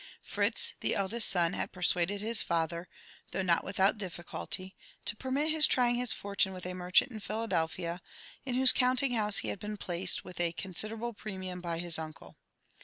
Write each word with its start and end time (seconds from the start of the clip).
Fritz, 0.23 0.73
the 0.79 0.95
eldest 0.95 1.29
son, 1.29 1.53
had 1.53 1.71
persuaded 1.71 2.21
his 2.21 2.41
father, 2.41 2.89
though 3.29 3.43
not 3.43 3.63
without 3.63 3.99
difficulty, 3.99 4.75
to 5.05 5.15
permit 5.15 5.49
hi9 5.51 5.67
trying 5.67 5.93
his 5.97 6.11
fortune 6.11 6.53
with 6.53 6.65
a 6.65 6.73
merchant 6.73 7.11
in 7.11 7.19
Phila* 7.19 7.47
delphia, 7.47 7.99
in 8.43 8.55
whose 8.55 8.73
counting 8.73 9.11
hoQse 9.11 9.43
be 9.43 9.49
had 9.49 9.59
been 9.59 9.77
placed 9.77 10.25
with 10.25 10.39
a 10.39 10.53
consi* 10.53 10.89
derable 10.89 11.15
premium 11.15 11.61
by 11.61 11.77
his 11.77 11.99
uncle. 11.99 12.35